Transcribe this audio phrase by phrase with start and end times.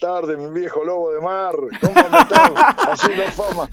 [0.00, 1.54] tardes, mi viejo lobo de mar.
[1.80, 2.50] ¿Cómo me estás
[2.88, 3.68] haciendo fama?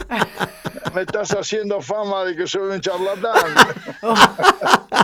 [0.96, 3.54] Me estás haciendo fama de que soy un charlatán.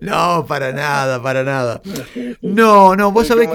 [0.00, 1.80] No, para nada, para nada.
[2.42, 3.54] No, no, vos sabés ¿Cómo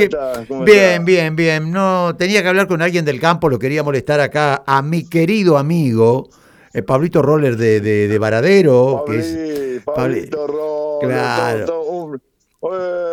[0.65, 0.71] que...
[0.71, 1.05] Bien, estás?
[1.05, 1.71] bien, bien.
[1.71, 5.57] No, tenía que hablar con alguien del campo, lo quería molestar acá a mi querido
[5.57, 6.29] amigo,
[6.73, 9.03] el Pablito Roller de, de, de Varadero.
[9.07, 9.37] que es-
[9.85, 11.65] Pabli- Pablito Roller, Claro.
[11.65, 11.76] todo- todo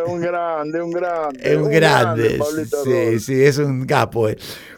[0.06, 1.40] un, grande, un grande.
[1.52, 2.38] Es un grande,
[2.84, 4.28] sí, sí, es un capo.
[4.28, 4.36] eh.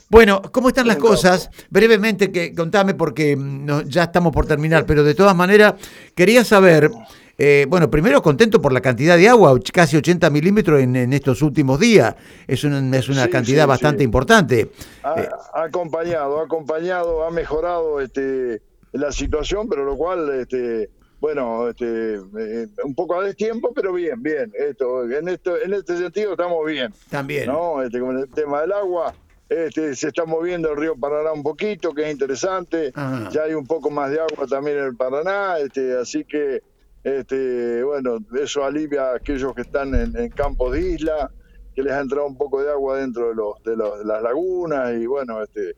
[0.08, 1.50] Bueno, ¿cómo están las cosas?
[1.70, 5.74] Brevemente, que contame porque mm, no- ya estamos por terminar, pero de todas maneras
[6.14, 6.90] quería saber,
[7.38, 11.42] eh, bueno, primero contento por la cantidad de agua, casi 80 milímetros en, en estos
[11.42, 12.14] últimos días,
[12.46, 14.04] es una, es una Sí, cantidad sí, bastante sí.
[14.04, 14.70] importante.
[15.02, 20.88] Ha, Eh, ha acompañado, ha acompañado, ha mejorado este, la situación, pero lo cual, este,
[21.20, 24.52] bueno, este, eh, un poco a destiempo, pero bien, bien.
[24.58, 26.92] Esto, en, esto, en este sentido estamos bien.
[27.10, 27.46] también.
[27.46, 27.82] ¿no?
[27.82, 29.14] Este, con el tema del agua,
[29.48, 32.92] este, se está moviendo el río Paraná un poquito, que es interesante.
[32.94, 33.30] Ajá.
[33.30, 36.60] Ya hay un poco más de agua también en el Paraná, este, así que,
[37.04, 41.30] este, bueno, eso alivia a aquellos que están en, en campos de isla,
[41.74, 44.22] que les ha entrado un poco de agua dentro de, los, de, los- de las
[44.22, 45.76] lagunas y bueno, este,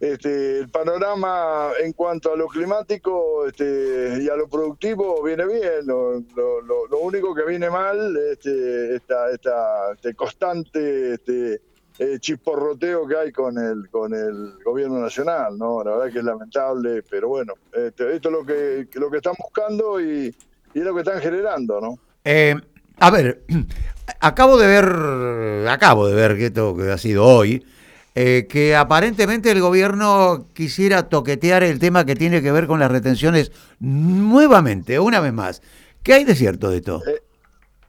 [0.00, 5.86] este, el panorama en cuanto a lo climático este, y a lo productivo viene bien.
[5.86, 11.60] Lo, único que viene mal, este, esta, esta, este constante este,
[11.98, 15.58] eh, chisporroteo que hay con el, con el gobierno nacional.
[15.58, 15.82] ¿no?
[15.82, 19.34] La verdad que es lamentable, pero bueno, este, esto es lo que, lo que están
[19.38, 20.34] buscando y,
[20.74, 21.80] y es lo que están generando.
[21.80, 21.98] ¿no?
[22.24, 22.54] Eh,
[23.00, 23.42] a ver,
[24.20, 27.64] acabo de ver, acabo de ver que esto que ha sido hoy,
[28.20, 32.90] eh, que aparentemente el gobierno quisiera toquetear el tema que tiene que ver con las
[32.90, 35.62] retenciones nuevamente, una vez más.
[36.02, 37.00] ¿Qué hay de cierto de esto?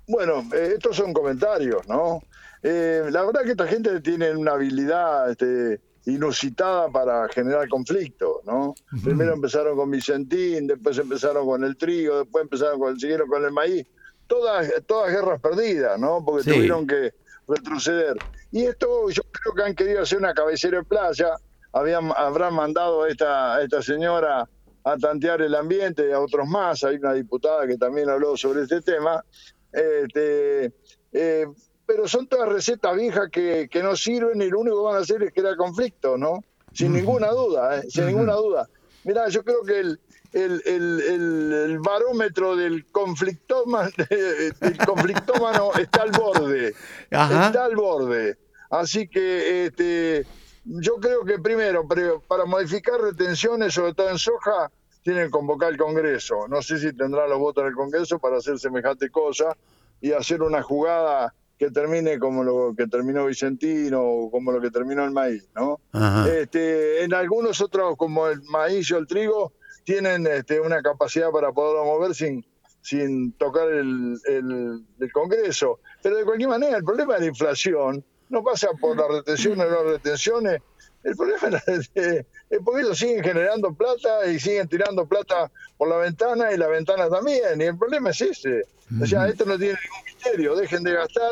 [0.07, 2.21] Bueno, eh, estos son comentarios, ¿no?
[2.61, 8.75] Eh, la verdad que esta gente tiene una habilidad este, inusitada para generar conflicto, ¿no?
[9.03, 13.51] Primero empezaron con Vicentín, después empezaron con el trigo, después empezaron con, siguieron con el
[13.51, 13.87] maíz.
[14.27, 16.23] Todas, todas guerras perdidas, ¿no?
[16.23, 16.55] Porque Sí.
[16.55, 17.13] tuvieron que
[17.49, 18.15] retroceder.
[18.51, 21.35] Y esto yo creo que han querido hacer una cabecera de playa,
[21.73, 24.47] habían, habrán mandado a esta, a esta señora
[24.83, 28.81] a tantear el ambiente, a otros más, hay una diputada que también habló sobre este
[28.81, 29.23] tema,
[29.71, 30.73] este,
[31.11, 31.45] eh,
[31.85, 34.99] pero son todas recetas viejas que, que no sirven y lo único que van a
[34.99, 36.43] hacer es crear conflicto, ¿no?
[36.71, 37.85] Sin ninguna duda, ¿eh?
[37.89, 38.69] sin ninguna duda.
[39.03, 39.99] Mira, yo creo que el,
[40.33, 46.73] el, el, el- el barómetro del conflictómano, del conflictómano está al borde.
[47.11, 47.47] Ajá.
[47.47, 48.37] Está al borde.
[48.69, 50.25] Así que este,
[50.65, 51.87] yo creo que primero,
[52.27, 54.69] para modificar retenciones, sobre todo en soja,
[55.01, 56.47] tienen que convocar el Congreso.
[56.47, 59.55] No sé si tendrán los votos del Congreso para hacer semejante cosa
[60.01, 64.71] y hacer una jugada que termine como lo que terminó Vicentino o como lo que
[64.71, 65.81] terminó el maíz, ¿no?
[65.91, 66.33] Ajá.
[66.33, 69.51] Este, en algunos otros, como el maíz o el trigo,
[69.83, 72.45] tienen este, una capacidad para poderlo mover sin,
[72.81, 75.79] sin tocar el, el- el Congreso.
[76.01, 79.69] Pero de cualquier manera, el problema de la inflación no pasa por las retenciones o
[79.69, 80.61] no retenciones.
[81.03, 82.25] El problema es, es
[82.63, 87.09] porque ellos siguen generando plata y siguen tirando plata por la ventana y la ventana
[87.09, 87.59] también.
[87.59, 88.63] Y el problema es ese.
[89.01, 90.55] O sea, esto no tiene ningún misterio.
[90.55, 91.31] Dejen de gastar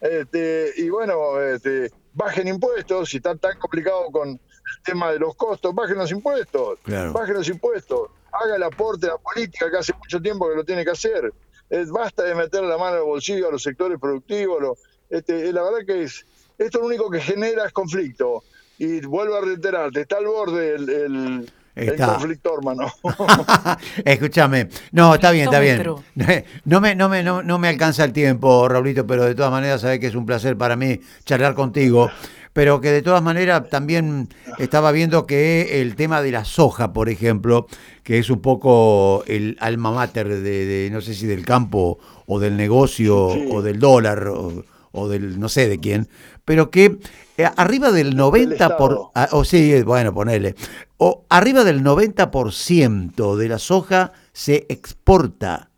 [0.00, 3.10] este, y bueno, este, bajen impuestos.
[3.10, 4.40] Si está tan complicado con el
[4.84, 6.78] tema de los costos, bajen los impuestos.
[6.82, 7.12] Claro.
[7.12, 8.08] Bajen los impuestos.
[8.32, 11.32] Haga el aporte a la política que hace mucho tiempo que lo tiene que hacer.
[11.68, 14.60] Eh, basta de meter la mano en el bolsillo a los sectores productivos.
[14.60, 14.76] lo-
[15.12, 16.26] este, la verdad que es,
[16.58, 18.42] esto lo único que genera es conflicto.
[18.78, 22.14] Y vuelvo a reiterarte, está al borde el, el, el Está.
[22.14, 22.92] conflicto, hermano.
[24.04, 25.82] Escúchame, no, está bien, está bien.
[26.64, 29.82] No me, no, me, no, no me alcanza el tiempo, Raulito, pero de todas maneras
[29.82, 32.10] sabes que es un placer para mí charlar contigo.
[32.54, 37.08] Pero que de todas maneras también estaba viendo que el tema de la soja, por
[37.08, 37.66] ejemplo,
[38.02, 42.38] que es un poco el alma mater de, de, no sé si del campo o
[42.40, 43.48] del negocio Sí.
[43.50, 46.08] o del dólar o, o del no sé de quién,
[46.44, 46.98] pero que
[47.38, 49.12] eh, arriba del 90%, por, Estado.
[49.14, 50.54] ah, o sí, bueno, ponele,
[50.98, 55.70] o arriba del 90% de la soja se exporta.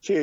[0.00, 0.14] Sí,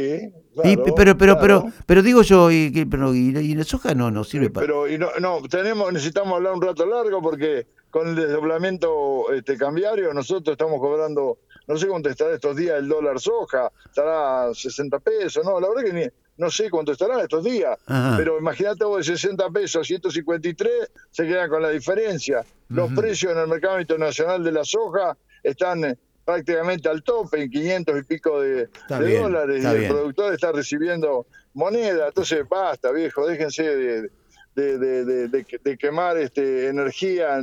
[0.63, 1.39] Y- pero, pero, claro.
[1.39, 4.65] pero, pero digo yo, y, que- pero, y, y la soja no, no sirve para.
[4.65, 9.56] Pero y no, no, tenemos, necesitamos hablar un rato largo porque con el desdoblamiento este,
[9.56, 11.38] cambiario nosotros estamos cobrando,
[11.68, 15.83] no sé cuánto estará estos días el dólar soja, estará 60 pesos, no, la verdad
[15.83, 16.06] que ni,
[16.38, 18.16] no sé cuánto estará estos días, Ajá.
[18.18, 20.72] pero imagínate vos de 60 pesos a 153
[21.12, 22.45] se quedan con la diferencia.
[22.69, 27.50] Los precios en el mercado internacional de la soja están eh, prácticamente al tope, en
[27.50, 29.92] 500 y pico de, Está de bien, dólares, y el bien.
[29.92, 34.10] productor está recibiendo moneda, entonces basta, viejo, déjense de,
[34.57, 37.40] de, de, de, quemar este, energía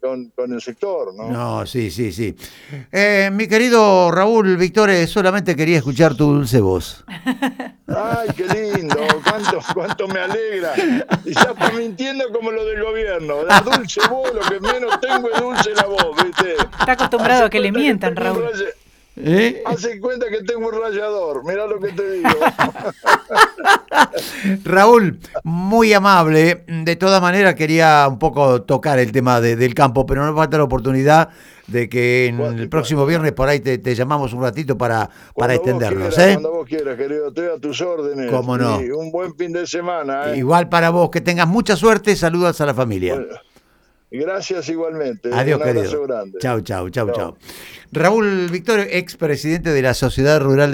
[0.00, 1.14] con, con, el sector.
[1.14, 1.30] ¿no?
[1.30, 2.34] no, sí, sí, sí.
[2.90, 7.04] Eh, mi querido Raúl Victores, solamente quería escuchar tu dulce voz.
[7.86, 8.96] Ay, qué lindo,
[9.28, 10.72] cuánto, cuánto me alegra.
[11.24, 13.42] Y ya está mintiendo como lo del gobierno.
[13.44, 16.54] La dulce voz, lo que menos tengo es dulce la voz, ¿viste?
[16.78, 18.48] Está acostumbrado a que le mientan, Raúl.
[19.16, 19.62] ¿Eh?
[19.64, 22.28] Hace cuenta que tengo un rayador, mira lo que te digo.
[24.64, 26.64] Raúl, muy amable.
[26.66, 30.64] De todas maneras, quería un poco tocar el tema del campo, pero no falta la
[30.64, 31.30] oportunidad
[31.66, 36.18] de que en el próximo viernes por ahí te, llamamos un ratito para, para extendernos.
[36.18, 36.32] ¿eh?
[36.34, 38.30] Cuando vos quieras, querido, estoy a tus órdenes.
[38.30, 38.78] ¿Cómo no?
[38.78, 40.32] un buen fin de semana.
[40.32, 40.38] ¿eh?
[40.38, 42.16] Igual para vos, que tengas mucha suerte.
[42.16, 43.24] Saludos a la familia.
[44.18, 45.30] Gracias igualmente.
[45.32, 46.06] Adiós, querido.
[46.40, 47.36] Chau, chau, chau, chau.
[47.90, 50.72] Raúl Victorio, expresidente de la Sociedad Rural de